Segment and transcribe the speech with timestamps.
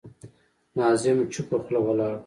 [0.77, 2.19] ناظم چوپه خوله ولاړ و.